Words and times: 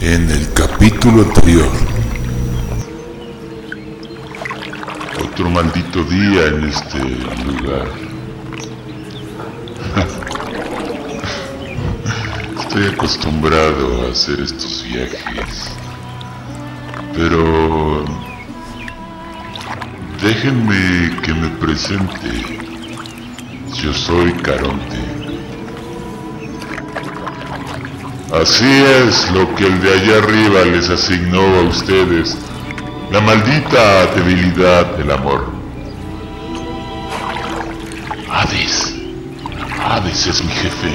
En 0.00 0.30
el 0.30 0.50
capítulo 0.54 1.22
anterior. 1.24 1.68
Otro 5.22 5.50
maldito 5.50 6.02
día 6.04 6.46
en 6.46 6.64
este 6.64 7.00
lugar. 7.44 7.86
Estoy 12.60 12.86
acostumbrado 12.86 14.06
a 14.06 14.12
hacer 14.12 14.40
estos 14.40 14.84
viajes. 14.84 15.70
Pero... 17.14 18.06
Déjenme 20.22 21.20
que 21.20 21.34
me 21.34 21.48
presente. 21.58 22.30
Yo 23.74 23.92
soy 23.92 24.32
Caronte. 24.32 25.09
Así 28.32 28.64
es 28.64 29.28
lo 29.32 29.52
que 29.56 29.66
el 29.66 29.80
de 29.80 29.92
allá 29.92 30.18
arriba 30.18 30.64
les 30.64 30.88
asignó 30.88 31.40
a 31.40 31.62
ustedes, 31.62 32.38
la 33.10 33.20
maldita 33.20 34.06
debilidad 34.14 34.86
del 34.96 35.10
amor. 35.10 35.46
Hades. 38.30 38.94
Hades 39.84 40.26
es 40.28 40.44
mi 40.44 40.52
jefe. 40.52 40.94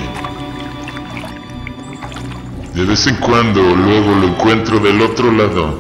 De 2.73 2.85
vez 2.85 3.05
en 3.05 3.15
cuando 3.17 3.61
luego 3.61 4.15
lo 4.15 4.27
encuentro 4.27 4.79
del 4.79 5.01
otro 5.01 5.29
lado. 5.33 5.77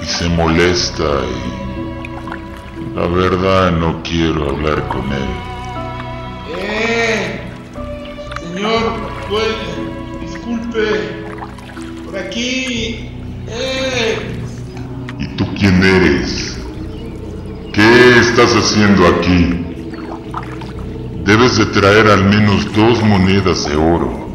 Y 0.00 0.06
se 0.06 0.28
molesta 0.28 1.02
y... 1.02 2.94
La 2.94 3.06
verdad 3.06 3.72
no 3.72 4.00
quiero 4.04 4.50
hablar 4.50 4.86
con 4.86 5.12
él. 5.12 5.47
Señor, 8.58 8.92
pues, 9.30 9.54
disculpe. 10.20 10.80
Por 12.04 12.18
aquí. 12.18 13.08
¡Eh! 13.46 14.18
¿Y 15.20 15.26
tú 15.36 15.46
quién 15.56 15.80
eres? 15.80 16.58
¿Qué 17.72 18.18
estás 18.18 18.56
haciendo 18.56 19.06
aquí? 19.06 19.64
Debes 21.24 21.56
de 21.58 21.66
traer 21.66 22.08
al 22.08 22.24
menos 22.24 22.72
dos 22.74 23.00
monedas 23.04 23.64
de 23.64 23.76
oro, 23.76 24.28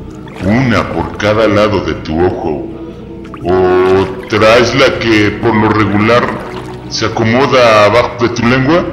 una 0.45 0.87
por 0.93 1.17
cada 1.17 1.45
lado 1.49 1.81
de 1.81 1.93
tu 1.95 2.17
ojo. 2.23 2.65
¿O 3.43 4.05
traes 4.29 4.73
la 4.75 4.99
que 4.99 5.31
por 5.31 5.53
lo 5.53 5.67
regular 5.67 6.23
se 6.87 7.07
acomoda 7.07 7.87
abajo 7.87 8.23
de 8.25 8.29
tu 8.29 8.47
lengua? 8.47 8.85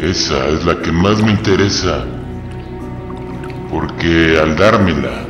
Esa 0.00 0.48
es 0.48 0.64
la 0.64 0.82
que 0.82 0.90
más 0.90 1.22
me 1.22 1.30
interesa. 1.30 2.04
Porque 3.72 4.38
al 4.38 4.54
dármela, 4.54 5.24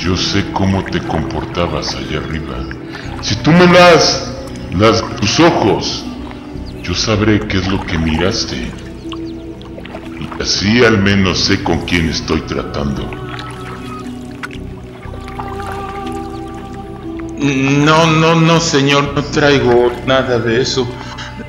yo 0.00 0.16
sé 0.16 0.50
cómo 0.52 0.82
te 0.82 0.98
comportabas 0.98 1.94
allá 1.94 2.20
arriba. 2.20 2.56
Si 3.20 3.36
tú 3.36 3.50
me 3.52 3.66
das 3.66 4.32
las 4.72 5.04
tus 5.16 5.38
ojos, 5.38 6.06
yo 6.82 6.94
sabré 6.94 7.46
qué 7.48 7.58
es 7.58 7.68
lo 7.68 7.84
que 7.84 7.98
miraste. 7.98 8.72
Y 10.18 10.42
así 10.42 10.82
al 10.86 11.02
menos 11.02 11.40
sé 11.40 11.62
con 11.62 11.80
quién 11.84 12.08
estoy 12.08 12.40
tratando. 12.40 13.10
No, 17.38 18.06
no, 18.06 18.40
no, 18.40 18.58
señor, 18.58 19.12
no 19.14 19.22
traigo 19.22 19.92
nada 20.06 20.38
de 20.38 20.62
eso. 20.62 20.88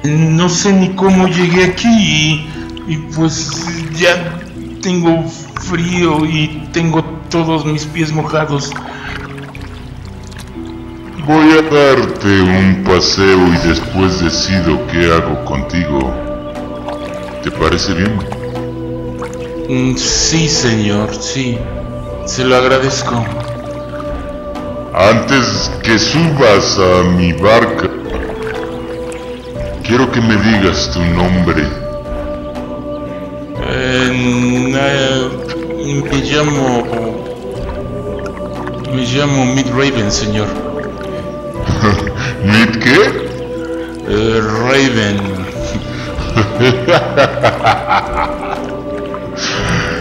No 0.04 0.50
sé 0.50 0.74
ni 0.74 0.90
cómo 0.90 1.30
llegué 1.30 1.64
aquí 1.64 1.88
y, 1.88 2.50
y 2.90 2.98
pues 3.16 3.50
ya 3.98 4.44
tengo 4.82 5.24
frío 5.62 6.26
y 6.26 6.68
tengo 6.72 7.04
todos 7.30 7.66
mis 7.66 7.86
pies 7.86 8.12
mojados. 8.12 8.72
Voy 11.26 11.52
a 11.52 11.62
darte 11.62 12.42
un 12.42 12.84
paseo 12.86 13.48
y 13.54 13.68
después 13.68 14.22
decido 14.22 14.80
qué 14.88 15.12
hago 15.12 15.44
contigo. 15.46 16.00
¿Te 17.44 17.52
parece 17.52 17.94
bien? 17.94 18.18
Mm, 19.70 19.98
Sí, 19.98 20.48
señor, 20.48 21.14
sí. 21.14 21.58
Se 22.26 22.44
lo 22.46 22.56
agradezco. 22.56 23.24
Antes 24.94 25.72
que 25.84 26.00
subas 26.00 26.80
a 26.80 27.04
mi 27.04 27.34
barca, 27.34 27.90
quiero 29.84 30.10
que 30.12 30.22
me 30.22 30.36
digas 30.38 30.92
tu 30.92 31.00
nombre. 31.02 31.64
Eh, 33.70 34.12
eh, 34.80 35.30
me 36.10 36.18
llamo... 36.22 36.88
Me 38.94 39.04
llamo 39.06 39.46
Mid 39.46 39.68
Raven, 39.70 40.12
señor. 40.12 40.48
¿Nit 42.44 42.78
qué? 42.78 43.00
Eh, 44.10 44.42
Raven. 44.42 45.20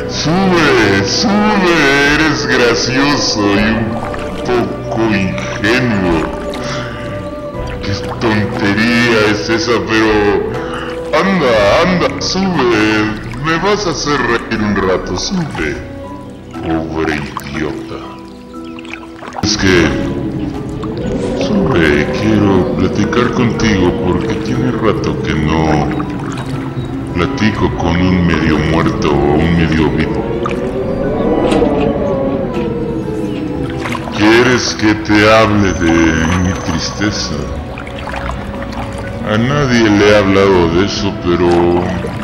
Sube, 0.08 1.04
sube, 1.04 1.74
eres 2.14 2.46
gracioso 2.46 3.40
y 3.54 3.58
un 3.58 3.86
poco 4.44 5.00
ingenuo. 5.02 6.20
Qué 7.82 7.92
tontería 8.20 9.18
es 9.30 9.48
esa, 9.48 9.72
pero... 9.88 10.12
Anda, 11.12 11.52
anda, 11.82 12.08
sube. 12.20 13.15
Me 13.46 13.56
vas 13.58 13.86
a 13.86 13.90
hacer 13.90 14.18
reír 14.22 14.60
un 14.60 14.74
rato, 14.74 15.16
sube. 15.16 15.76
Pobre 16.64 17.14
idiota. 17.14 17.94
Es 19.44 19.56
que... 19.56 19.86
Sube, 21.46 22.08
quiero 22.20 22.74
platicar 22.76 23.30
contigo 23.34 23.92
porque 24.04 24.34
tiene 24.46 24.72
rato 24.72 25.22
que 25.22 25.32
no 25.32 25.86
platico 27.14 27.72
con 27.76 27.96
un 27.96 28.26
medio 28.26 28.58
muerto 28.58 29.12
o 29.12 29.34
un 29.36 29.56
medio 29.56 29.90
vivo. 29.90 30.24
¿Quieres 34.18 34.74
que 34.74 34.92
te 34.92 35.32
hable 35.32 35.72
de 35.72 36.26
mi 36.42 36.52
tristeza? 36.64 37.36
A 39.32 39.38
nadie 39.38 39.88
le 39.88 40.10
he 40.10 40.16
hablado 40.16 40.74
de 40.74 40.86
eso, 40.86 41.14
pero... 41.22 42.15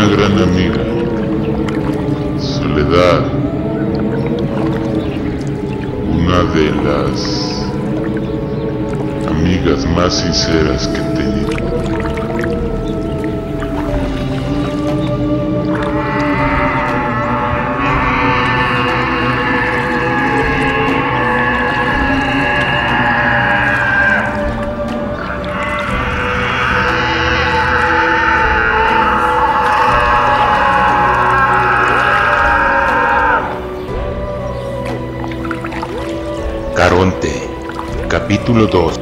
una 0.00 0.16
gran 0.16 0.38
amiga. 0.38 0.82
Soledad. 2.38 3.22
Una 6.10 6.42
de 6.54 6.70
las 6.84 7.18
amigas 9.28 9.86
más 9.94 10.14
sinceras 10.14 10.88
que 10.88 11.00
he 11.00 11.39
capítulo 38.50 38.66
2. 38.66 39.00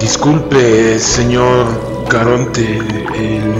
Disculpe, 0.00 0.98
señor 0.98 1.66
Caronte, 2.08 2.78
el- 3.14 3.54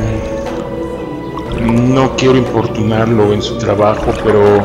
no 1.92 2.16
quiero 2.16 2.36
importunarlo 2.36 3.32
en 3.32 3.42
su 3.42 3.58
trabajo, 3.58 4.12
pero 4.24 4.62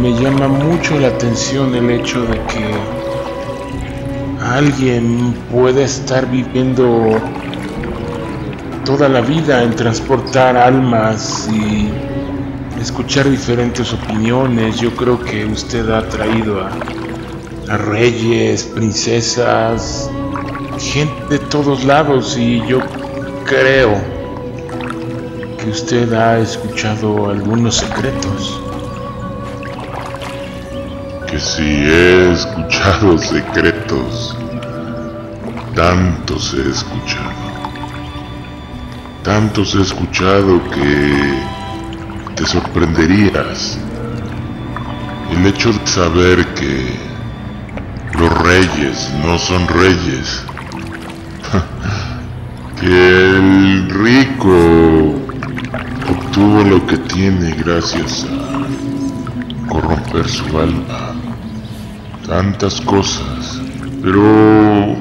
me 0.00 0.12
llama 0.14 0.48
mucho 0.48 0.98
la 0.98 1.08
atención 1.08 1.74
el 1.74 1.90
hecho 1.90 2.22
de 2.22 2.38
que 2.46 2.74
alguien 4.42 5.34
pueda 5.52 5.82
estar 5.84 6.28
viviendo 6.30 7.20
toda 8.84 9.08
la 9.08 9.20
vida 9.20 9.62
en 9.62 9.74
transportar 9.74 10.56
almas 10.56 11.48
y 11.52 11.90
escuchar 12.80 13.28
diferentes 13.28 13.92
opiniones. 13.92 14.78
Yo 14.78 14.94
creo 14.94 15.18
que 15.20 15.44
usted 15.46 15.88
ha 15.90 16.08
traído 16.08 16.60
a, 16.62 17.76
reyes, 17.78 18.64
princesas, 18.64 20.10
gente 20.78 21.24
de 21.30 21.38
todos 21.38 21.84
lados 21.84 22.36
y 22.36 22.60
yo 22.66 22.80
creo 23.46 23.94
que 25.58 25.70
usted 25.70 26.12
ha 26.12 26.38
escuchado 26.38 27.30
algunos 27.30 27.76
secretos. 27.76 28.60
que 31.34 31.40
si 31.40 31.62
he 31.62 32.32
escuchado 32.32 33.18
secretos, 33.18 34.36
tantos 35.74 36.54
he 36.54 36.70
escuchado. 36.70 37.33
Tantos 39.24 39.74
he 39.74 39.80
escuchado 39.80 40.60
que 40.68 41.34
te 42.36 42.44
sorprenderías. 42.44 43.78
El 45.32 45.46
hecho 45.46 45.72
de 45.72 45.86
saber 45.86 46.46
que 46.48 46.94
los 48.18 48.30
reyes 48.42 49.10
no 49.24 49.38
son 49.38 49.66
reyes. 49.66 50.44
que 52.80 53.30
el 53.30 53.88
rico 53.88 55.14
obtuvo 56.10 56.62
lo 56.64 56.86
que 56.86 56.98
tiene 56.98 57.54
gracias 57.54 58.26
a 58.26 59.70
corromper 59.70 60.28
su 60.28 60.58
alma. 60.58 61.14
Tantas 62.26 62.78
cosas. 62.82 63.58
Pero 64.02 64.94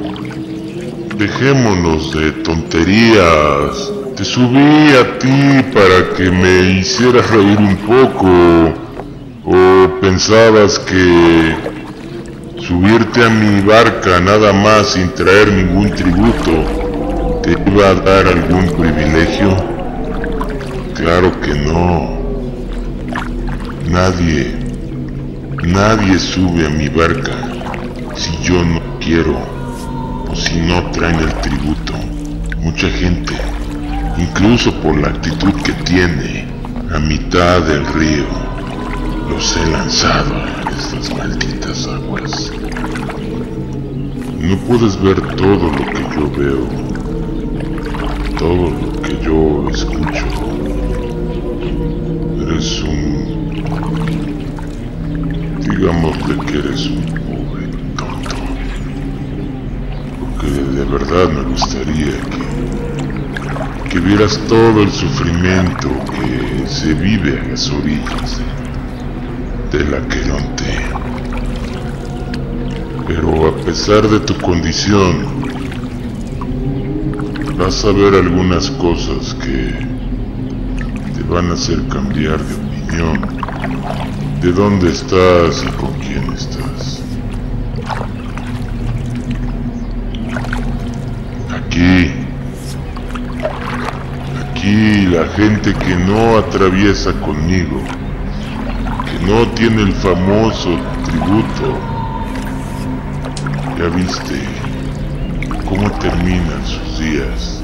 dejémonos 1.18 2.14
de 2.14 2.32
tonterías. 2.32 3.92
Subí 4.24 4.96
a 4.96 5.20
ti 5.20 5.64
para 5.74 6.16
que 6.16 6.32
me 6.32 6.80
hicieras 6.80 7.30
reír 7.30 7.58
un 7.60 7.76
poco. 7.76 8.74
¿O 9.46 10.00
pensabas 10.00 10.80
que 10.80 11.54
subirte 12.58 13.26
a 13.26 13.30
mi 13.30 13.60
barca 13.62 14.22
nada 14.22 14.54
más 14.54 14.94
sin 14.94 15.10
traer 15.10 15.52
ningún 15.52 15.92
tributo 15.92 17.42
te 17.44 17.52
iba 17.52 17.90
a 17.90 17.96
dar 17.96 18.28
algún 18.28 18.66
privilegio? 18.78 19.58
Claro 20.96 21.30
que 21.42 21.56
no. 21.56 22.18
Nadie, 23.90 24.56
nadie 25.64 26.18
sube 26.18 26.66
a 26.66 26.70
mi 26.70 26.88
barca 26.88 27.34
si 28.16 28.38
yo 28.42 28.64
no 28.64 28.80
quiero 29.02 29.38
o 30.32 30.34
si 30.34 30.62
no 30.62 30.90
traen 30.92 31.20
el 31.20 31.34
tributo. 31.42 31.94
Mucha 32.62 32.90
gente 32.90 33.34
incluso 34.18 34.72
por 34.82 34.98
la 34.98 35.10
actitud 35.10 35.54
que 35.64 35.74
tiene, 35.84 36.46
a 36.94 37.00
mitad 37.00 37.62
del 37.62 37.86
río, 37.88 38.26
los 39.30 39.58
he 39.58 39.66
lanzado 39.72 40.36
a 40.36 40.70
estas 40.70 41.14
malditas 41.18 41.88
aguas. 41.88 42.52
No 44.40 44.58
puedes 44.68 45.02
ver 45.02 45.22
todo 45.36 45.72
lo 45.72 45.86
que 45.86 46.04
yo 46.16 46.30
veo, 46.38 46.68
todo 48.38 48.70
lo 48.70 49.02
que 49.02 49.18
yo 49.24 49.70
escucho. 49.70 50.26
Eres 52.42 52.84
un... 52.84 52.94
digámosle 55.60 56.36
que 56.46 56.60
eres 56.60 56.86
un 56.88 57.04
pobre 57.26 57.68
tonto. 57.98 58.36
De 60.76 60.86
verdad 60.86 61.30
me 61.30 61.44
gustaría 61.44 62.20
que 62.30 62.84
que 63.94 64.00
vieras 64.00 64.40
todo 64.48 64.82
el 64.82 64.92
sufrimiento 64.92 65.88
que 66.10 66.68
se 66.68 66.96
vive 66.96 67.40
a 67.40 67.48
las 67.50 67.70
orillas 67.70 68.42
del 69.72 69.94
Aqueronte. 69.94 70.82
Pero 73.06 73.50
a 73.50 73.56
pesar 73.58 74.10
de 74.10 74.20
tu 74.22 74.36
condición, 74.40 75.44
vas 77.56 77.86
a 77.86 77.92
ver 77.92 78.16
algunas 78.16 78.72
cosas 78.72 79.36
que 79.36 79.76
te 81.14 81.24
van 81.30 81.52
a 81.52 81.54
hacer 81.54 81.88
cambiar 81.88 82.40
de 82.44 82.56
opinión 82.56 83.22
de 84.42 84.52
dónde 84.54 84.90
estás 84.90 85.64
y 85.64 85.68
con 85.74 85.94
quién 86.00 86.34
estás. 86.34 87.04
Aquí 91.74 92.12
Aquí 94.52 95.08
la 95.08 95.26
gente 95.30 95.74
que 95.74 95.96
no 95.96 96.38
atraviesa 96.38 97.12
conmigo, 97.14 97.82
que 99.06 99.26
no 99.26 99.48
tiene 99.54 99.82
el 99.82 99.94
famoso 99.94 100.78
tributo, 101.04 101.80
ya 103.76 103.90
viste 103.90 104.40
cómo 105.68 105.90
terminan 105.94 106.64
sus 106.66 107.00
días, 107.00 107.64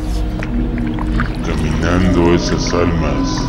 caminando 1.45 2.33
esas 2.33 2.73
almas, 2.73 3.47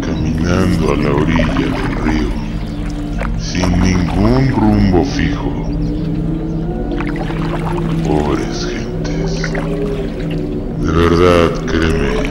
caminando 0.00 0.92
a 0.92 0.96
la 0.96 1.10
orilla 1.10 1.66
del 1.66 1.96
río, 2.04 2.30
sin 3.38 3.70
ningún 3.80 4.48
rumbo 4.50 5.04
fijo. 5.04 5.60
Pobres 8.04 8.66
gentes. 8.66 9.52
De 10.80 10.92
verdad, 10.92 11.50
créeme, 11.66 12.30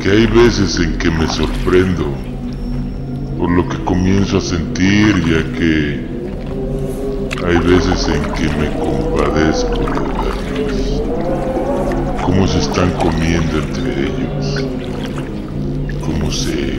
que 0.00 0.10
hay 0.10 0.26
veces 0.26 0.78
en 0.78 0.98
que 0.98 1.10
me 1.10 1.26
sorprendo 1.28 2.06
por 3.38 3.50
lo 3.50 3.68
que 3.68 3.84
comienzo 3.84 4.38
a 4.38 4.40
sentir, 4.40 5.14
ya 5.26 5.42
que 5.58 6.06
hay 7.46 7.58
veces 7.58 8.08
en 8.08 8.22
que 8.34 8.48
me 8.56 8.70
compadezco 8.78 9.80
de 9.80 10.00
verlos, 10.22 11.02
cómo 12.24 12.46
se 12.46 12.58
están 12.58 12.90
comiendo 12.92 13.58
entre 13.58 14.06
ellos, 14.06 14.64
cómo 16.00 16.30
se 16.30 16.76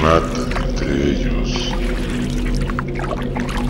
matan 0.00 0.48
entre 0.68 0.90
ellos, 1.10 1.72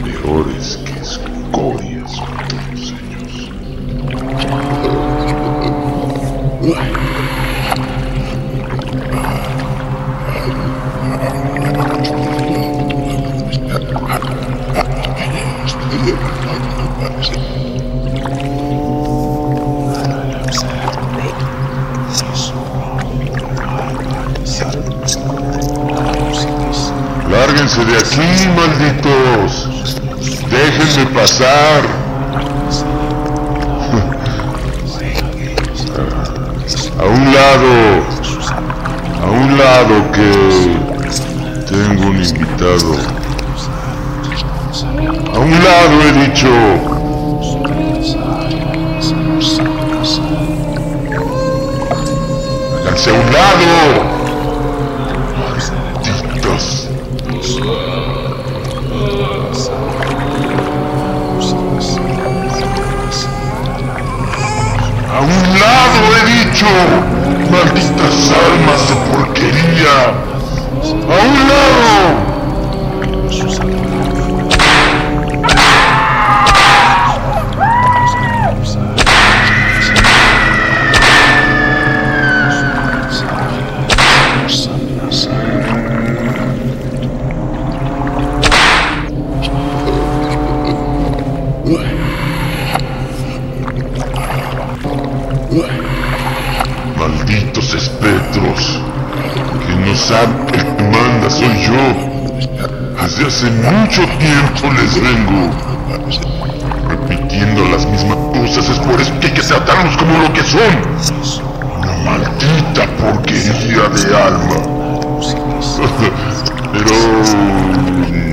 peores 0.05 0.79
que 0.85 0.93
ellos. 0.93 2.00
Lárguense 27.31 27.85
de 27.85 27.99
aquí, 27.99 28.49
malditos. 28.57 29.69
Déjenme 30.51 31.07
pasar. 31.15 31.90
Invitado. 42.29 42.95
A 45.35 45.39
un 45.39 45.51
lado 45.51 46.03
he 46.03 46.13
dicho. 46.27 46.49
Háganse 52.79 53.11
a 53.11 53.15
un 53.15 53.33
lado. 53.33 53.71
Malditos. 55.39 56.89
A 65.13 65.21
un 65.23 65.59
lado 65.59 66.01
he 66.17 66.23
dicho, 66.31 66.67
malditas 67.51 68.31
almas 68.31 68.81
de 68.89 68.95
porquería. 69.11 70.10
A 71.11 71.13
un 71.13 72.20
hace 103.31 103.49
mucho 103.49 104.03
tiempo 104.19 104.73
les 104.75 105.01
vengo 105.01 105.49
repitiendo 106.89 107.65
las 107.67 107.87
mismas 107.87 108.19
cosas, 108.37 108.69
es 108.69 108.79
por 108.81 109.01
eso 109.01 109.13
que 109.21 109.29
hay 109.29 109.35
que 109.35 109.43
tratarlos 109.43 109.97
como 109.97 110.19
lo 110.19 110.33
que 110.33 110.43
son. 110.43 110.81
Una 111.79 111.95
maldita 112.11 112.89
porquería 112.99 113.89
de 113.89 114.17
alma. 114.17 114.57
Pero 116.73 116.91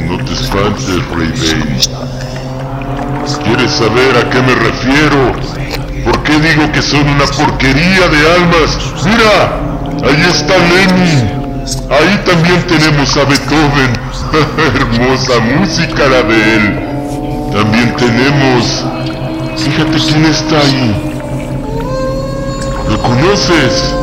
no 0.08 0.18
te 0.26 0.34
espantes, 0.34 1.08
Rey 1.16 1.30
Bane. 1.30 1.80
¿Quieres 3.44 3.72
saber 3.74 4.18
a 4.18 4.28
qué 4.32 4.42
me 4.42 4.56
refiero? 4.56 5.20
¿Por 6.06 6.24
qué 6.24 6.40
digo 6.40 6.72
que 6.72 6.82
son 6.82 7.08
una 7.08 7.26
porquería 7.26 8.08
de 8.08 8.34
almas? 8.34 8.80
Mira, 9.06 9.60
ahí 10.10 10.24
está 10.28 10.58
Lenin. 10.58 11.38
Ahí 11.92 12.18
también 12.26 12.66
tenemos 12.66 13.16
a 13.16 13.26
Beethoven. 13.26 13.97
Hermosa 14.76 15.40
música 15.40 16.04
la 16.08 16.24
de 16.24 16.56
él. 16.56 16.80
También 17.52 17.96
tenemos... 17.96 18.86
Fíjate 19.58 19.98
quién 19.98 20.26
está 20.26 20.60
ahí. 20.60 21.14
¿Lo 22.90 23.02
conoces? 23.02 23.94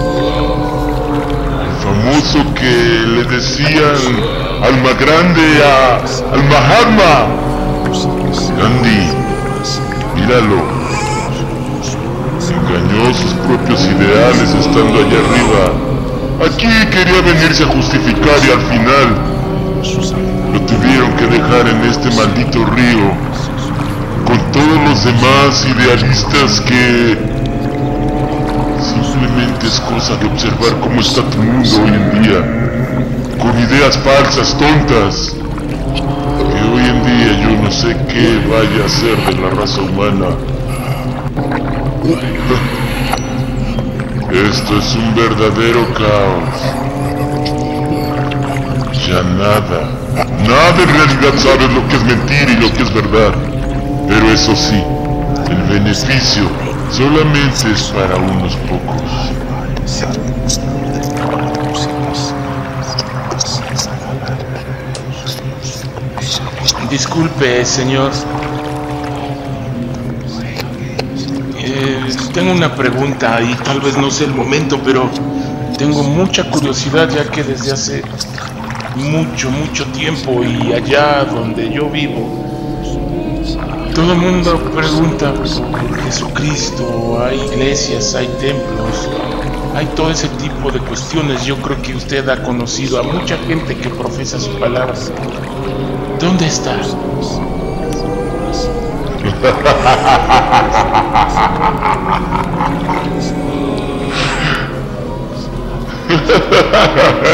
El 1.60 1.76
famoso 1.82 2.54
que 2.54 2.74
le 3.06 3.24
decían 3.24 4.34
alma 4.62 4.92
grande 4.98 5.62
a, 5.64 5.96
al 6.32 6.44
Mahatma. 6.44 7.26
Gandhi, 8.58 9.08
míralo. 10.16 10.62
Engañó 12.50 13.14
sus 13.14 13.32
propios 13.46 13.80
ideales 13.84 14.50
estando 14.50 14.98
allá 15.00 15.18
arriba. 15.24 15.94
Aquí 16.46 16.68
quería 16.90 17.20
venirse 17.22 17.62
a 17.62 17.66
justificar 17.68 18.38
y 18.46 18.50
al 18.50 18.60
final 18.60 19.33
lo 19.84 20.60
tuvieron 20.62 21.12
que 21.12 21.26
dejar 21.26 21.68
en 21.68 21.82
este 21.82 22.10
maldito 22.16 22.64
río 22.74 23.10
con 24.24 24.38
todos 24.50 24.88
los 24.88 25.04
demás 25.04 25.66
idealistas 25.66 26.60
que 26.62 27.18
simplemente 28.80 29.66
es 29.66 29.80
cosa 29.80 30.16
de 30.16 30.26
observar 30.26 30.80
cómo 30.80 31.00
está 31.02 31.20
tu 31.28 31.36
mundo 31.36 31.68
hoy 31.82 31.88
en 31.90 32.22
día, 32.22 32.40
con 33.38 33.58
ideas 33.60 33.98
falsas, 33.98 34.56
tontas, 34.56 35.36
que 35.94 36.62
hoy 36.72 36.82
en 36.82 37.04
día 37.04 37.42
yo 37.42 37.62
no 37.62 37.70
sé 37.70 37.94
qué 38.08 38.40
vaya 38.48 38.86
a 38.86 38.88
ser 38.88 39.34
de 39.34 39.42
la 39.42 39.50
raza 39.50 39.82
humana. 39.82 40.28
Esto 44.32 44.78
es 44.78 44.94
un 44.96 45.14
verdadero 45.14 45.86
caos. 45.92 46.83
Nada, 49.22 49.92
nada 50.44 50.82
en 50.82 50.88
realidad 50.88 51.34
sabes 51.38 51.72
lo 51.72 51.86
que 51.86 51.94
es 51.94 52.02
mentira 52.02 52.50
y 52.50 52.56
lo 52.56 52.72
que 52.72 52.82
es 52.82 52.92
verdad. 52.92 53.32
Pero 54.08 54.32
eso 54.32 54.56
sí, 54.56 54.82
el 55.48 55.62
beneficio 55.72 56.48
solamente 56.90 57.70
es 57.72 57.82
para 57.92 58.16
unos 58.16 58.56
pocos. 58.56 59.02
Disculpe, 66.90 67.64
señor. 67.64 68.10
Eh, 71.56 72.16
tengo 72.32 72.50
una 72.50 72.74
pregunta 72.74 73.40
y 73.40 73.54
tal 73.62 73.80
vez 73.80 73.96
no 73.96 74.10
sea 74.10 74.26
el 74.26 74.34
momento, 74.34 74.80
pero 74.84 75.08
tengo 75.78 76.02
mucha 76.02 76.50
curiosidad 76.50 77.08
ya 77.10 77.30
que 77.30 77.44
desde 77.44 77.72
hace 77.72 78.02
mucho, 78.96 79.50
mucho 79.50 79.84
tiempo 79.86 80.42
y 80.42 80.72
allá 80.72 81.24
donde 81.24 81.72
yo 81.72 81.88
vivo, 81.90 82.44
todo 83.94 84.12
el 84.12 84.18
mundo 84.18 84.58
pregunta 84.74 85.32
por 85.32 85.46
Jesucristo, 86.02 87.18
hay 87.24 87.40
iglesias, 87.40 88.14
hay 88.14 88.26
templos, 88.40 89.08
hay 89.74 89.86
todo 89.94 90.10
ese 90.10 90.28
tipo 90.28 90.70
de 90.70 90.80
cuestiones. 90.80 91.44
Yo 91.44 91.56
creo 91.58 91.80
que 91.80 91.94
usted 91.94 92.28
ha 92.28 92.42
conocido 92.42 92.98
a 92.98 93.02
mucha 93.02 93.36
gente 93.38 93.76
que 93.76 93.88
profesa 93.90 94.40
su 94.40 94.50
palabra. 94.58 94.94
¿Dónde 96.18 96.46
está? 96.46 96.76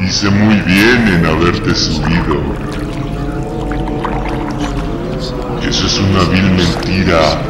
Hice 0.00 0.28
muy 0.28 0.56
bien 0.60 1.08
en 1.08 1.24
haberte 1.24 1.74
subido. 1.74 2.42
Eso 5.66 5.86
es 5.86 5.98
una 6.00 6.24
vil 6.24 6.50
mentira, 6.50 7.40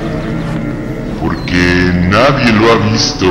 porque 1.21 1.93
nadie 2.09 2.53
lo 2.53 2.71
ha 2.71 2.77
visto. 2.93 3.27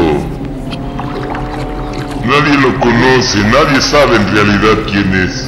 Nadie 2.25 2.57
lo 2.57 2.77
conoce, 2.81 3.39
nadie 3.39 3.81
sabe 3.81 4.17
en 4.17 4.33
realidad 4.33 4.77
quién 4.91 5.13
es. 5.15 5.47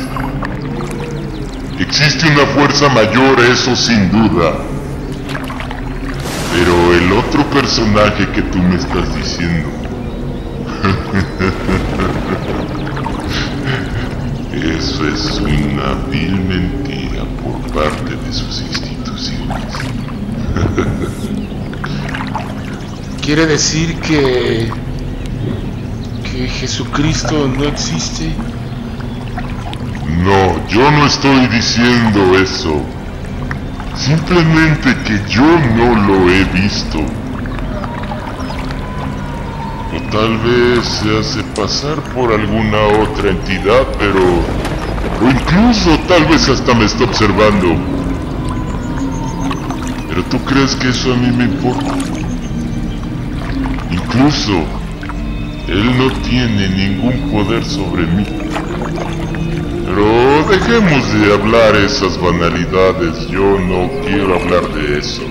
Existe 1.78 2.28
una 2.30 2.46
fuerza 2.54 2.88
mayor, 2.88 3.40
eso 3.42 3.76
sin 3.76 4.10
duda. 4.12 4.73
Otro 7.18 7.44
personaje 7.52 8.28
que 8.32 8.42
tú 8.42 8.58
me 8.58 8.76
estás 8.76 9.16
diciendo. 9.16 9.70
Eso 14.54 15.08
es 15.08 15.40
una 15.40 15.94
vil 16.10 16.40
mentira 16.40 17.24
por 17.44 17.60
parte 17.74 18.16
de 18.16 18.34
sus 18.34 18.62
instituciones. 18.62 19.74
¿Quiere 23.22 23.46
decir 23.46 23.96
que... 24.00 24.72
que 26.32 26.48
Jesucristo 26.48 27.48
no 27.48 27.66
existe? 27.66 28.34
No, 30.24 30.68
yo 30.68 30.90
no 30.92 31.06
estoy 31.06 31.48
diciendo 31.48 32.38
eso. 32.38 32.82
Simplemente 33.96 34.96
que 35.06 35.22
yo 35.30 35.46
no 35.76 35.96
lo 36.08 36.30
he 36.30 36.44
visto. 36.46 37.00
O 39.92 40.12
tal 40.12 40.38
vez 40.40 40.86
se 40.86 41.20
hace 41.20 41.44
pasar 41.56 42.02
por 42.14 42.34
alguna 42.34 42.78
otra 43.02 43.30
entidad, 43.30 43.86
pero... 44.00 44.20
O 45.22 45.30
incluso 45.30 45.98
tal 46.08 46.26
vez 46.26 46.50
hasta 46.50 46.74
me 46.74 46.86
está 46.86 47.04
observando. 47.04 47.76
Pero 50.10 50.24
tú 50.26 50.38
crees 50.46 50.76
que 50.76 50.90
eso 50.90 51.14
a 51.14 51.18
mí 51.18 51.32
me 51.32 51.46
importa. 51.46 51.94
Incluso, 53.92 54.64
él 55.68 55.98
no 55.98 56.12
tiene 56.22 56.68
ningún 56.70 57.32
poder 57.32 57.64
sobre 57.64 58.06
mí. 58.08 58.26
Pero 59.86 60.48
dejemos 60.50 61.14
de 61.14 61.34
hablar 61.34 61.76
esas 61.76 62.20
banalidades, 62.20 63.28
yo 63.28 63.60
no 63.60 63.90
quiero 64.04 64.36
hablar 64.36 64.68
de 64.74 65.00
eso. 65.00 65.22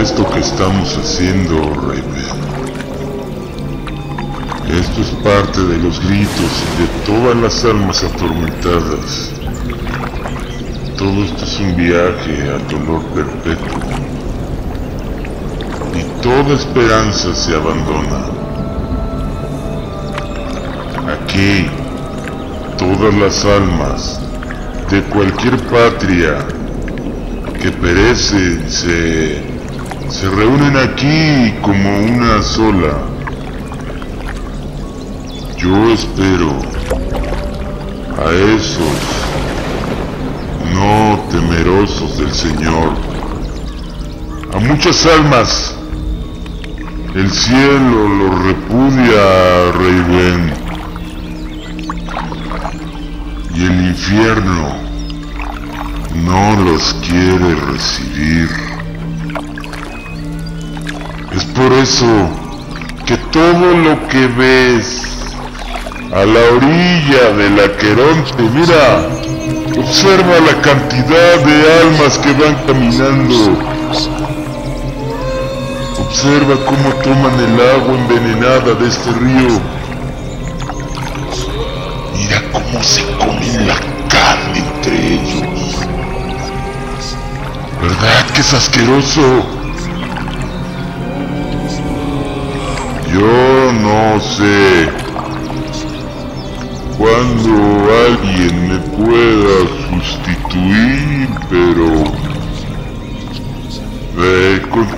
Esto 0.00 0.28
que 0.30 0.40
estamos 0.40 0.96
haciendo, 0.96 1.54
Raven, 1.74 2.02
esto 4.80 5.00
es 5.00 5.10
parte 5.22 5.60
de 5.60 5.78
los 5.78 6.00
gritos 6.06 6.64
de 6.78 6.86
todas 7.06 7.36
las 7.36 7.64
almas 7.64 8.02
atormentadas. 8.02 9.41
Todo 11.02 11.24
esto 11.24 11.44
es 11.44 11.58
un 11.58 11.74
viaje 11.74 12.48
al 12.48 12.68
dolor 12.68 13.02
perpetuo. 13.06 13.76
Y 15.98 16.22
toda 16.22 16.54
esperanza 16.54 17.34
se 17.34 17.56
abandona. 17.56 18.26
Aquí, 21.12 21.66
todas 22.78 23.12
las 23.14 23.44
almas 23.44 24.20
de 24.92 25.02
cualquier 25.02 25.56
patria 25.64 26.38
que 27.60 27.72
perecen 27.72 28.70
se, 28.70 29.42
se 30.08 30.30
reúnen 30.30 30.76
aquí 30.76 31.52
como 31.62 31.98
una 31.98 32.40
sola. 32.42 32.94
Yo 35.56 35.92
espero 35.94 36.60
a 38.24 38.30
esos 38.54 39.11
temerosos 41.32 42.18
del 42.18 42.30
Señor, 42.30 42.92
a 44.54 44.58
muchas 44.58 45.06
almas. 45.06 45.74
El 47.14 47.30
cielo 47.30 48.08
los 48.08 48.44
repudia, 48.44 49.72
Rey 49.78 50.04
Ben, 50.10 50.54
y 53.54 53.64
el 53.64 53.86
infierno 53.88 54.76
no 56.22 56.62
los 56.64 56.94
quiere 57.06 57.54
recibir. 57.54 58.48
Es 61.34 61.44
por 61.46 61.72
eso 61.72 62.28
que 63.06 63.16
todo 63.16 63.74
lo 63.78 64.08
que 64.08 64.26
ves 64.26 65.02
a 66.12 66.26
la 66.26 66.40
orilla 66.56 67.30
del 67.36 67.58
Aqueronte. 67.58 68.42
Mira, 68.54 69.21
observa 69.78 70.40
la 70.40 70.60
cantidad 70.60 71.38
de 71.44 71.80
almas 71.82 72.18
que 72.18 72.32
van 72.32 72.54
caminando. 72.66 73.58
Observa 75.98 76.56
cómo 76.66 76.90
toman 77.02 77.34
el 77.40 77.60
agua 77.60 77.98
envenenada 77.98 78.74
de 78.74 78.88
este 78.88 79.10
río. 79.12 79.60
Mira 82.14 82.42
cómo 82.52 82.82
se 82.82 83.02
comen 83.16 83.66
la 83.66 83.76
carne 84.08 84.58
entre 84.58 85.14
ellos. 85.14 85.76
¿Verdad 87.80 88.26
que 88.34 88.40
es 88.40 88.54
asqueroso? 88.54 89.22
Yo 93.12 93.72
no 93.82 94.20
sé 94.20 94.88
cuándo 96.96 97.52
alguien 98.06 98.61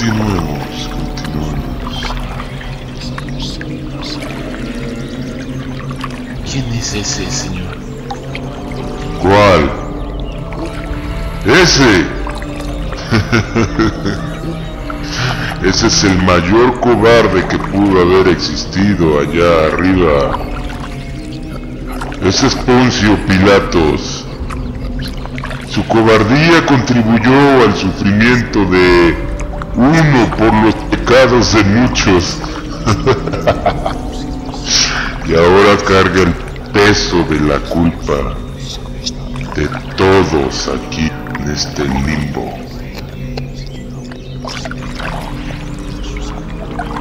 continuemos, 0.04 0.90
continuemos. 0.92 2.04
¿Quién 6.50 6.66
es 6.72 6.94
ese 6.94 7.30
señor? 7.30 7.76
¿Cuál? 9.22 9.70
Ese. 11.46 12.06
Ese 15.68 15.86
es 15.86 16.04
el 16.04 16.22
mayor 16.24 16.78
cobarde 16.80 17.46
que 17.48 17.58
pudo 17.58 18.02
haber 18.02 18.28
existido 18.28 19.20
allá 19.20 19.68
arriba. 19.72 20.38
Ese 22.22 22.48
es 22.48 22.54
Poncio 22.54 23.16
Pilatos. 23.26 24.26
Su 25.70 25.82
cobardía 25.86 26.66
contribuyó 26.66 27.64
al 27.64 27.74
sufrimiento 27.74 28.66
de 28.66 29.33
uno 29.76 30.36
por 30.36 30.54
los 30.54 30.74
pecados 30.90 31.52
de 31.52 31.64
muchos. 31.64 32.38
y 35.26 35.34
ahora 35.34 35.76
carga 35.86 36.22
el 36.22 36.34
peso 36.72 37.24
de 37.24 37.40
la 37.40 37.58
culpa 37.60 38.36
de 39.54 39.68
todos 39.96 40.68
aquí 40.68 41.10
en 41.38 41.50
este 41.50 41.84
limbo. 41.84 42.52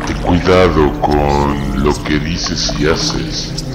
Ten 0.05 0.17
cuidado 0.21 0.91
con 1.01 1.83
lo 1.83 2.03
que 2.03 2.19
dices 2.19 2.73
y 2.79 2.87
haces. 2.87 3.65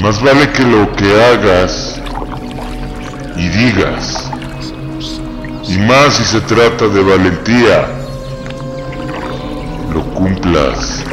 Más 0.00 0.22
vale 0.22 0.50
que 0.50 0.62
lo 0.64 0.90
que 0.96 1.24
hagas 1.24 2.00
y 3.36 3.48
digas, 3.48 4.30
y 5.68 5.78
más 5.78 6.14
si 6.14 6.24
se 6.24 6.40
trata 6.42 6.88
de 6.88 7.02
valentía, 7.02 7.88
lo 9.92 10.02
cumplas. 10.14 11.04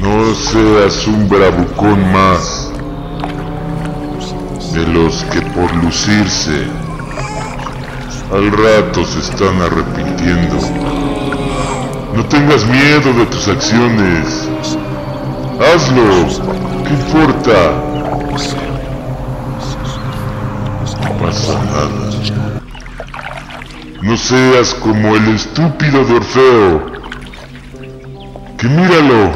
No 0.00 0.34
seas 0.34 1.06
un 1.06 1.28
bravucón 1.28 2.12
más 2.12 2.70
de 4.74 4.86
los 4.88 5.24
que 5.24 5.40
por 5.40 5.74
lucirse 5.76 6.66
al 8.32 8.50
rato 8.50 9.04
se 9.04 9.20
están 9.20 9.60
arrepintiendo. 9.62 10.56
No 12.16 12.24
tengas 12.26 12.66
miedo 12.66 13.12
de 13.12 13.26
tus 13.26 13.46
acciones. 13.46 14.48
Hazlo. 15.60 16.26
¿Qué 16.84 16.94
importa? 16.94 17.93
No 24.04 24.18
seas 24.18 24.74
como 24.74 25.16
el 25.16 25.28
estúpido 25.34 26.04
de 26.04 26.14
Orfeo. 26.16 26.92
Que 28.58 28.68
míralo. 28.68 29.32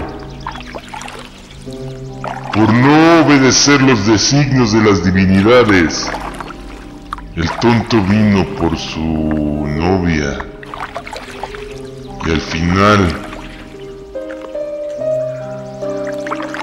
Por 2.53 2.75
no 2.75 3.23
obedecer 3.23 3.81
los 3.81 4.07
designios 4.07 4.73
de 4.75 4.83
las 4.83 5.03
divinidades, 5.03 6.11
el 7.35 7.49
tonto 7.61 8.03
vino 8.03 8.45
por 8.59 8.77
su 8.77 9.01
novia. 9.01 10.39
Y 12.27 12.31
al 12.31 12.41
final, 12.43 13.09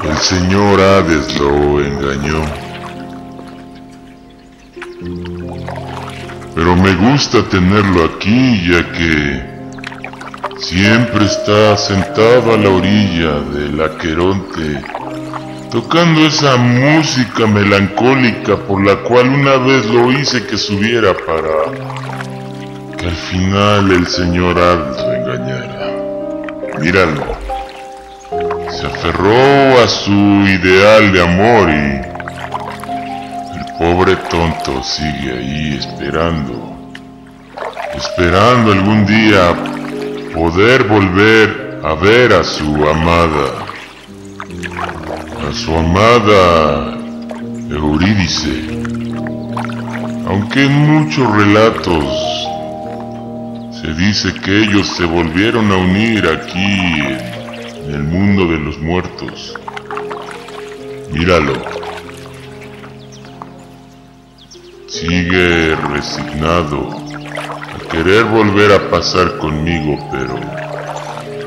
el 0.04 0.18
señor 0.18 0.80
Hades 0.80 1.40
lo 1.40 1.82
engañó. 1.84 2.65
Pero 6.56 6.74
me 6.78 6.94
gusta 6.96 7.44
tenerlo 7.44 8.06
aquí 8.06 8.66
ya 8.72 8.90
que 8.94 9.56
siempre 10.58 11.26
está 11.26 11.76
sentado 11.76 12.54
a 12.54 12.58
la 12.58 12.70
orilla 12.70 13.42
del 13.42 13.82
Aqueronte, 13.82 14.82
tocando 15.70 16.26
esa 16.26 16.56
música 16.56 17.46
melancólica 17.46 18.56
por 18.56 18.86
la 18.86 18.96
cual 19.04 19.28
una 19.30 19.58
vez 19.58 19.86
lo 19.88 20.14
hice 20.14 20.48
que 20.48 20.58
subiera 20.58 21.14
para 21.14 21.74
que 22.98 23.06
al 23.06 23.16
final 23.16 23.92
el 23.92 24.08
señor 24.08 24.56
lo 24.56 25.14
engañara. 25.14 25.92
Míralo. 26.80 27.38
Se 28.72 28.86
aferró 28.88 29.84
a 29.84 29.88
su 29.88 30.12
ideal 30.12 31.12
de 31.12 31.22
amor 31.22 31.70
y 31.70 32.15
pobre 33.86 34.16
tonto 34.16 34.82
sigue 34.82 35.32
ahí 35.38 35.78
esperando. 35.78 36.56
Esperando 37.94 38.72
algún 38.72 39.06
día 39.06 39.54
poder 40.34 40.86
volver 40.86 41.82
a 41.84 41.94
ver 41.94 42.34
a 42.34 42.44
su 42.44 42.68
amada. 42.84 43.48
A 45.48 45.54
su 45.54 45.72
amada 45.76 46.98
Eurídice. 47.70 48.56
Aunque 50.30 50.64
en 50.64 50.74
muchos 50.92 51.32
relatos 51.36 52.06
se 53.82 53.94
dice 53.94 54.34
que 54.34 54.64
ellos 54.64 54.88
se 54.98 55.06
volvieron 55.06 55.72
a 55.72 55.78
unir 55.78 56.26
aquí 56.28 56.82
en 57.86 57.94
el 57.94 58.04
mundo 58.04 58.48
de 58.48 58.58
los 58.58 58.80
muertos. 58.80 59.54
Míralo. 61.12 61.75
Sigue 65.08 65.76
resignado 65.76 66.90
a 66.90 67.78
querer 67.92 68.24
volver 68.24 68.72
a 68.72 68.90
pasar 68.90 69.38
conmigo, 69.38 70.00
pero 70.12 70.36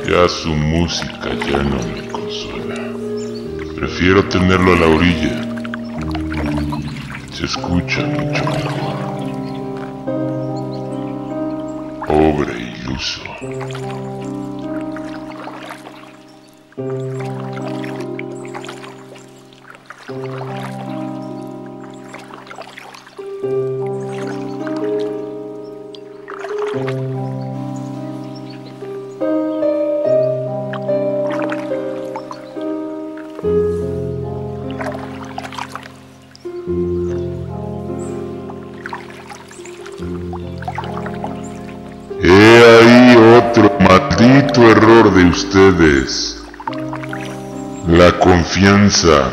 ya 0.07 0.29
su 0.29 0.55
música 0.55 1.35
ya 1.35 1.65
no 1.65 1.79
me 1.93 2.07
consuela. 2.09 2.77
Prefiero 3.75 4.25
tenerlo 4.29 4.75
a 4.75 4.77
la 4.77 4.87
orilla. 4.87 5.41
Se 7.33 7.47
escucha 7.47 8.05
mucho 8.05 8.45
mejor. 8.45 8.97
Pobre 12.07 12.55
iluso. 12.79 13.23
Confianza. 48.59 49.31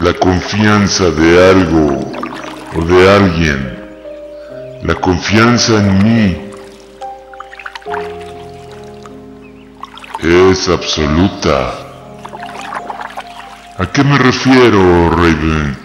La 0.00 0.12
confianza 0.14 1.10
de 1.10 1.50
algo 1.50 2.12
o 2.74 2.84
de 2.84 3.10
alguien. 3.10 4.80
La 4.82 4.96
confianza 4.96 5.74
en 5.78 6.02
mí 6.02 6.50
es 10.20 10.68
absoluta. 10.68 11.74
¿A 13.78 13.86
qué 13.92 14.02
me 14.02 14.18
refiero, 14.18 15.10
Raven? 15.10 15.78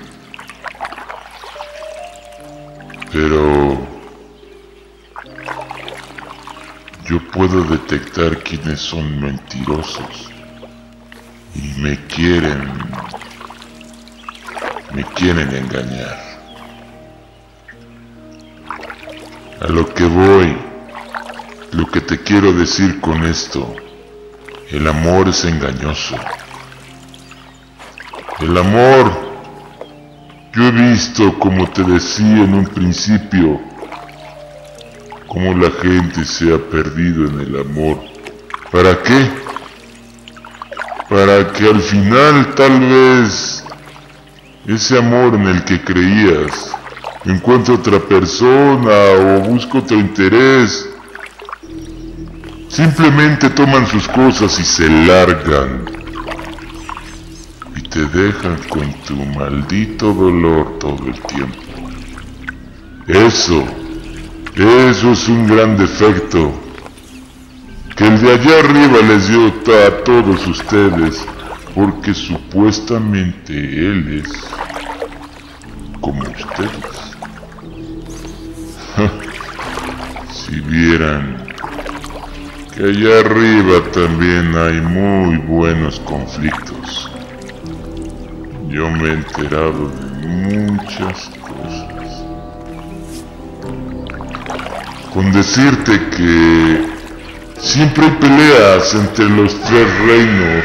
Pero 3.11 3.77
yo 7.05 7.19
puedo 7.31 7.63
detectar 7.63 8.37
quiénes 8.39 8.79
son 8.79 9.21
mentirosos. 9.21 10.36
Y 11.57 11.79
me 11.79 11.97
quieren, 12.05 12.71
me 14.93 15.03
quieren 15.03 15.49
engañar. 15.55 16.17
A 19.61 19.67
lo 19.67 19.91
que 19.93 20.05
voy, 20.05 20.55
lo 21.71 21.87
que 21.87 22.01
te 22.01 22.21
quiero 22.21 22.53
decir 22.53 23.01
con 23.01 23.23
esto, 23.23 23.75
el 24.69 24.87
amor 24.87 25.29
es 25.29 25.45
engañoso. 25.45 26.15
El 28.39 28.55
amor, 28.55 29.11
yo 30.53 30.63
he 30.67 30.71
visto, 30.71 31.39
como 31.39 31.67
te 31.71 31.83
decía 31.83 32.43
en 32.43 32.53
un 32.53 32.65
principio, 32.67 33.59
cómo 35.27 35.55
la 35.55 35.71
gente 35.71 36.23
se 36.23 36.53
ha 36.53 36.57
perdido 36.57 37.27
en 37.27 37.39
el 37.39 37.59
amor. 37.59 37.99
¿Para 38.71 39.01
qué? 39.01 39.46
Para 41.17 41.51
que 41.51 41.65
al 41.67 41.81
final 41.81 42.53
tal 42.53 42.79
vez 42.79 43.63
ese 44.67 44.99
amor 44.99 45.33
en 45.33 45.47
el 45.47 45.63
que 45.65 45.83
creías 45.83 46.69
encuentre 47.25 47.73
otra 47.73 47.97
persona 47.97 48.91
o 49.19 49.39
busque 49.39 49.79
otro 49.79 49.97
interés. 49.97 50.87
Simplemente 52.69 53.49
toman 53.49 53.87
sus 53.87 54.07
cosas 54.07 54.59
y 54.59 54.63
se 54.63 54.87
largan. 55.07 55.85
Y 57.75 57.81
te 57.81 58.05
dejan 58.05 58.57
con 58.69 58.93
tu 59.07 59.15
maldito 59.15 60.13
dolor 60.13 60.77
todo 60.77 61.03
el 61.07 61.19
tiempo. 61.21 61.57
Eso, 63.07 63.63
eso 64.53 65.11
es 65.13 65.27
un 65.27 65.47
gran 65.47 65.77
defecto 65.77 66.66
que 67.97 68.05
el 68.05 68.21
de 68.21 68.31
allá 68.31 68.59
arriba 68.59 68.99
les 69.07 69.27
dio 69.27 69.47
a 69.47 70.03
todos 70.03 70.45
ustedes, 70.45 71.25
porque 71.73 72.13
supuestamente 72.13 73.53
él 73.53 74.23
es 74.23 74.31
como 75.99 76.21
ustedes. 76.21 76.97
si 80.31 80.59
vieran 80.59 81.43
que 82.75 82.83
allá 82.83 83.19
arriba 83.21 83.81
también 83.91 84.55
hay 84.55 84.79
muy 84.79 85.37
buenos 85.37 85.99
conflictos. 86.01 87.11
Yo 88.69 88.91
me 88.91 89.09
he 89.09 89.13
enterado 89.13 89.89
de 89.89 90.27
muchas 90.27 91.31
cosas. 91.39 92.23
Con 95.11 95.31
decirte 95.31 95.99
que 96.15 96.96
Siempre 97.59 98.05
hay 98.05 98.11
peleas 98.11 98.93
entre 98.93 99.29
los 99.29 99.59
tres 99.61 99.99
reinos. 100.05 100.63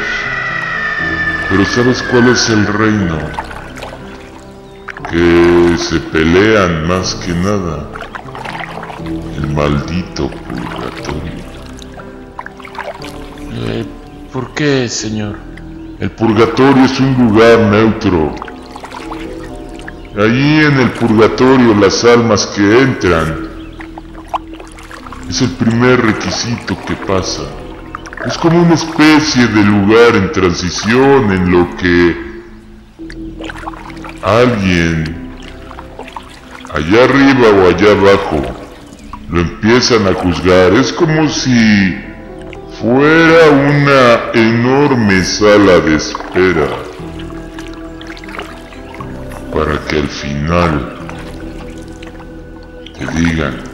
Pero 1.49 1.65
¿sabes 1.65 2.03
cuál 2.03 2.29
es 2.29 2.49
el 2.49 2.65
reino? 2.65 3.17
Que 5.09 5.75
se 5.77 5.99
pelean 5.99 6.87
más 6.87 7.15
que 7.15 7.33
nada. 7.33 7.89
El 9.37 9.47
maldito 9.53 10.29
purgatorio. 10.29 11.43
Eh, 13.53 13.85
¿Por 14.31 14.53
qué, 14.53 14.87
señor? 14.87 15.37
El 15.99 16.11
purgatorio 16.11 16.85
es 16.85 16.99
un 16.99 17.13
lugar 17.15 17.59
neutro. 17.59 18.33
Allí 20.17 20.59
en 20.59 20.79
el 20.79 20.91
purgatorio 20.91 21.75
las 21.75 22.03
almas 22.03 22.45
que 22.47 22.81
entran 22.81 23.52
es 25.33 25.41
el 25.41 25.49
primer 25.49 25.99
requisito 25.99 26.77
que 26.85 26.93
pasa. 26.93 27.41
Es 28.23 28.37
como 28.37 28.61
una 28.61 28.75
especie 28.75 29.47
de 29.47 29.63
lugar 29.63 30.15
en 30.15 30.31
transición 30.31 31.31
en 31.31 31.49
lo 31.49 31.75
que 31.75 32.15
alguien 34.21 35.31
allá 36.71 37.05
arriba 37.05 37.47
o 37.49 37.67
allá 37.67 37.91
abajo 37.93 38.41
lo 39.31 39.41
empiezan 39.41 40.07
a 40.07 40.13
juzgar. 40.13 40.71
Es 40.73 40.93
como 40.93 41.27
si 41.27 41.97
fuera 42.79 43.49
una 43.49 44.39
enorme 44.39 45.23
sala 45.23 45.79
de 45.79 45.95
espera 45.95 46.67
para 49.51 49.83
que 49.85 49.95
al 49.97 50.07
final 50.09 50.95
te 52.99 53.19
digan 53.19 53.72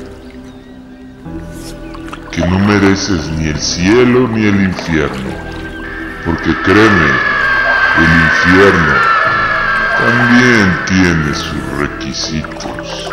que 2.31 2.41
no 2.41 2.59
mereces 2.59 3.27
ni 3.37 3.47
el 3.47 3.59
cielo 3.59 4.27
ni 4.27 4.45
el 4.45 4.63
infierno, 4.63 5.29
porque 6.25 6.53
créeme, 6.63 7.09
el 7.97 8.11
infierno 8.25 8.93
también 9.97 10.79
tiene 10.87 11.35
sus 11.35 11.63
requisitos. 11.79 13.09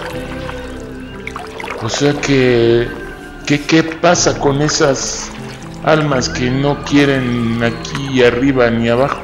O 1.83 1.89
sea 1.89 2.13
que, 2.21 2.89
que 3.47 3.61
¿qué 3.63 3.83
pasa 3.83 4.39
con 4.39 4.61
esas 4.61 5.31
almas 5.85 6.29
que 6.29 6.51
no 6.51 6.83
quieren 6.85 7.63
aquí 7.63 8.23
arriba 8.23 8.71
ni 8.71 8.89
abajo? 8.89 9.21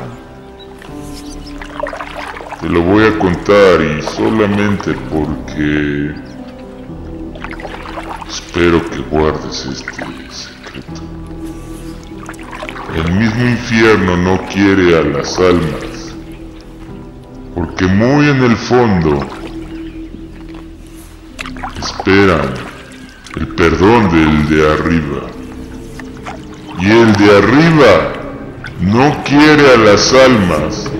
Te 2.61 2.69
lo 2.69 2.83
voy 2.83 3.05
a 3.05 3.19
contar 3.19 3.81
y 3.81 4.03
solamente 4.03 4.95
porque 5.11 6.15
Espero 8.55 8.82
que 8.93 9.01
guardes 9.11 9.67
este 9.67 10.05
secreto. 10.31 11.03
El 12.95 13.13
mismo 13.15 13.49
infierno 13.49 14.17
no 14.19 14.41
quiere 14.53 14.99
a 14.99 15.03
las 15.03 15.39
almas, 15.39 16.15
porque 17.55 17.87
muy 17.87 18.29
en 18.29 18.43
el 18.43 18.57
fondo 18.57 19.27
esperan 21.79 22.53
el 23.37 23.49
perdón 23.49 24.11
del 24.11 24.49
de 24.51 24.73
arriba. 24.73 25.23
Y 26.79 26.91
el 26.91 27.13
de 27.15 27.39
arriba 27.39 28.13
no 28.81 29.25
quiere 29.25 29.73
a 29.73 29.77
las 29.79 30.13
almas, 30.13 30.91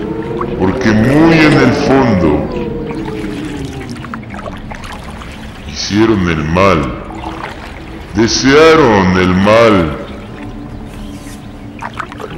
porque 0.57 0.91
muy 0.91 1.37
en 1.37 1.53
el 1.53 1.73
fondo 1.73 2.49
hicieron 5.67 6.27
el 6.29 6.43
mal 6.45 7.02
desearon 8.15 9.17
el 9.17 9.35
mal. 9.35 9.97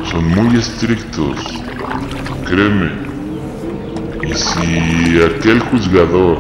Son 0.10 0.26
muy 0.30 0.58
estrictos, 0.58 1.38
créeme. 2.46 2.92
Y 4.24 4.34
si 4.34 5.22
aquel 5.24 5.60
juzgador 5.60 6.40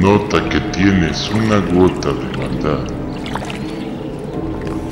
nota 0.00 0.48
que 0.48 0.60
tienes 0.72 1.30
una 1.30 1.58
gota 1.58 2.08
de 2.08 2.36
maldad, 2.36 2.84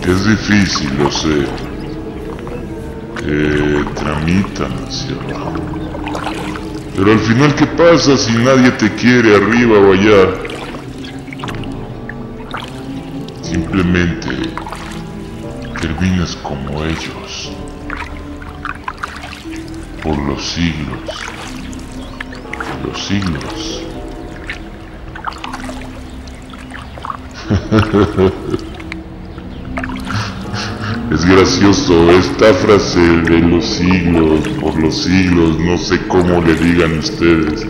es 0.07 0.25
difícil, 0.25 0.91
lo 0.99 1.11
sé, 1.11 1.47
que 3.17 3.85
tramitan 3.95 4.73
hacia 4.87 5.17
abajo. 5.17 5.55
Pero 6.97 7.13
al 7.13 7.19
final, 7.19 7.55
¿qué 7.57 7.67
pasa 7.67 8.17
si 8.17 8.33
nadie 8.33 8.71
te 8.71 8.95
quiere 8.95 9.37
arriba 9.37 9.79
o 9.79 9.93
allá? 9.93 10.46
Simplemente 13.77 14.33
terminas 15.83 16.35
como 16.37 16.83
ellos 16.83 17.53
por 20.03 20.17
los 20.17 20.43
siglos, 20.43 21.11
por 22.57 22.89
los 22.89 23.07
siglos. 23.07 23.83
es 31.13 31.25
gracioso 31.27 32.11
esta 32.13 32.55
frase 32.55 32.99
de 32.99 33.41
los 33.41 33.67
siglos, 33.67 34.49
por 34.59 34.75
los 34.81 35.03
siglos, 35.03 35.59
no 35.59 35.77
sé 35.77 36.01
cómo 36.09 36.41
le 36.41 36.55
digan 36.55 36.99
ustedes. 36.99 37.67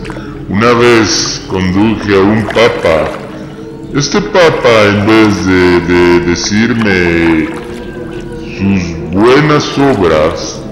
Una 0.48 0.72
vez 0.72 1.44
conduje 1.48 2.14
a 2.14 2.20
un 2.20 2.46
papa 2.46 3.25
este 3.96 4.20
papa, 4.20 4.68
en 4.90 5.06
vez 5.06 5.46
de, 5.46 6.20
decirme 6.20 7.48
sus 8.58 9.10
buenas 9.10 9.78
obras, 9.78 10.62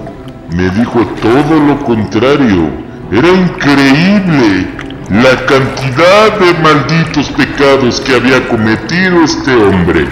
me 0.51 0.69
dijo 0.69 0.99
todo 1.23 1.59
lo 1.59 1.83
contrario. 1.83 2.69
Era 3.11 3.29
increíble 3.29 4.67
la 5.09 5.43
cantidad 5.45 6.39
de 6.39 6.53
malditos 6.61 7.29
pecados 7.31 7.99
que 8.01 8.13
había 8.13 8.47
cometido 8.47 9.23
este 9.23 9.55
hombre. 9.55 10.07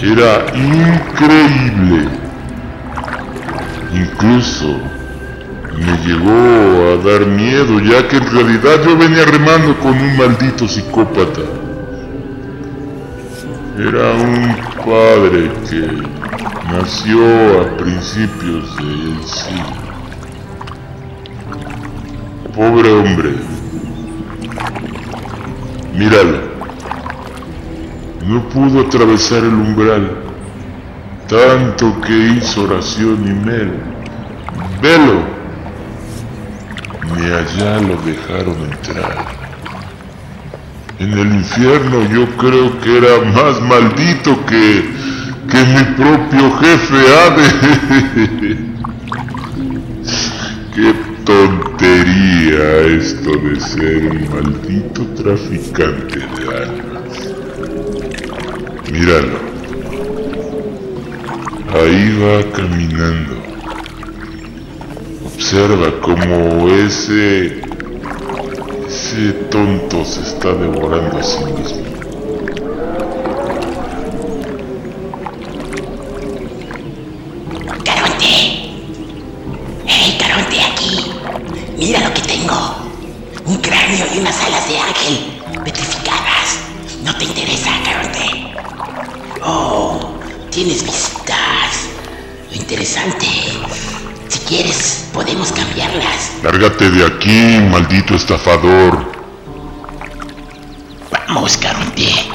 Era 0.00 0.46
increíble. 0.54 2.08
Incluso 3.92 4.80
me 5.78 5.96
llegó 6.04 6.92
a 6.92 6.96
dar 7.04 7.26
miedo, 7.26 7.80
ya 7.80 8.06
que 8.08 8.16
en 8.16 8.30
realidad 8.30 8.82
yo 8.84 8.96
venía 8.96 9.24
remando 9.24 9.78
con 9.78 9.92
un 9.92 10.16
maldito 10.16 10.66
psicópata. 10.66 11.42
Era 13.78 14.12
un 14.12 14.56
padre 14.84 15.52
que 15.70 15.86
nació 16.72 17.60
a 17.62 17.76
principios 17.76 18.76
del 18.76 19.22
siglo. 19.24 19.88
Pobre 22.54 22.90
hombre. 22.90 23.34
Míralo. 25.94 26.48
No 28.26 28.48
pudo 28.48 28.80
atravesar 28.80 29.44
el 29.44 29.54
umbral, 29.54 30.10
tanto 31.28 32.00
que 32.00 32.12
hizo 32.12 32.64
oración 32.64 33.24
y 33.26 33.46
mel. 33.46 33.72
Velo. 34.82 35.37
Ni 37.16 37.24
allá 37.24 37.80
lo 37.80 37.96
dejaron 38.02 38.56
entrar. 38.70 39.26
En 40.98 41.12
el 41.12 41.32
infierno 41.34 42.02
yo 42.10 42.26
creo 42.36 42.78
que 42.80 42.98
era 42.98 43.20
más 43.32 43.60
maldito 43.62 44.44
que, 44.46 44.90
que 45.48 45.64
mi 45.64 45.84
propio 45.96 46.56
jefe 46.58 46.96
Ade. 47.24 47.48
Qué 50.74 50.94
tontería 51.24 52.80
esto 52.98 53.30
de 53.30 53.60
ser 53.60 54.06
un 54.06 54.28
maldito 54.30 55.06
traficante 55.22 56.18
de 56.18 56.56
almas. 56.56 57.14
Míralo. 58.90 59.38
Ahí 61.74 62.18
va 62.20 62.36
caminando. 62.56 63.57
Observa 65.50 65.98
cómo 66.02 66.68
ese 66.68 67.62
ese 68.86 69.32
tonto 69.50 70.04
se 70.04 70.20
está 70.20 70.52
devorando 70.52 71.16
a 71.16 71.22
sí 71.22 71.42
mismo. 71.42 71.97
Lárgate 96.58 96.90
de 96.90 97.06
aquí, 97.06 97.58
maldito 97.70 98.16
estafador. 98.16 99.06
Vamos, 101.12 101.56
Caronte. 101.56 102.28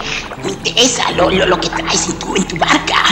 Me 0.46 0.52
interesa 0.52 1.12
lo, 1.12 1.30
lo, 1.30 1.46
lo 1.46 1.60
que 1.60 1.68
traes 1.68 2.08
en 2.08 2.18
tu, 2.20 2.34
en 2.34 2.48
tu 2.48 2.56
barca. 2.56 3.04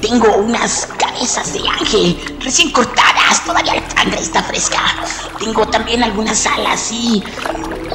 Tengo 0.00 0.34
unas 0.36 0.88
cabezas 0.98 1.52
de 1.52 1.60
ángel 1.68 2.38
recién 2.42 2.70
cortadas. 2.70 3.44
Todavía 3.44 3.74
la 3.74 3.90
sangre 3.90 4.18
está 4.18 4.42
fresca. 4.44 4.78
Tengo 5.38 5.68
también 5.68 6.02
algunas 6.02 6.46
alas 6.46 6.90
y, 6.90 7.22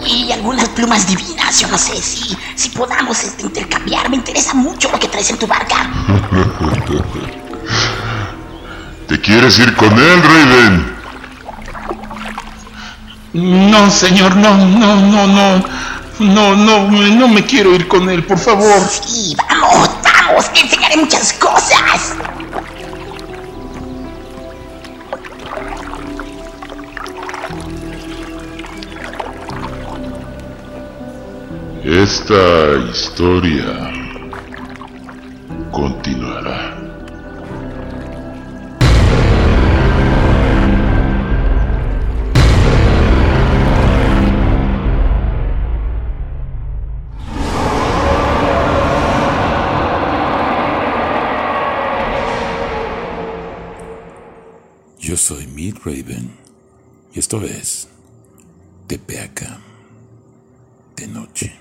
y 0.06 0.32
algunas 0.32 0.70
plumas 0.70 1.08
divinas. 1.08 1.62
Yo 1.62 1.68
no 1.68 1.80
sé 1.80 2.00
si, 2.00 2.38
si 2.56 2.70
podamos 2.70 3.24
este, 3.24 3.42
intercambiar. 3.42 4.08
Me 4.12 4.18
interesa 4.18 4.54
mucho 4.54 4.92
lo 4.92 5.00
que 5.00 5.08
traes 5.08 5.32
en 5.32 5.40
tu 5.40 5.48
barca. 5.48 5.78
¿Te 9.08 9.20
quieres 9.20 9.58
ir 9.58 9.76
con 9.76 9.98
él, 9.98 10.22
Raven? 10.22 10.91
No, 13.34 13.90
señor, 13.90 14.36
no, 14.36 14.56
no, 14.56 14.96
no, 14.96 15.28
no. 15.28 15.64
No, 16.20 16.56
no, 16.56 16.92
no 16.92 17.28
me 17.28 17.44
quiero 17.46 17.74
ir 17.74 17.88
con 17.88 18.08
él, 18.10 18.24
por 18.24 18.38
favor. 18.38 18.80
Sí, 18.88 19.36
vamos, 19.50 19.90
vamos. 20.04 20.54
Te 20.54 20.60
enseñaré 20.60 20.98
muchas 20.98 21.34
cosas. 21.34 22.16
Esta 31.84 32.76
historia 32.92 33.92
continuará. 35.72 36.71
Soy 55.22 55.46
Mid 55.46 55.76
Raven 55.86 56.32
y 57.14 57.20
esto 57.20 57.44
es 57.44 57.88
Tepeaca 58.88 59.60
de 60.96 61.08
noche. 61.08 61.61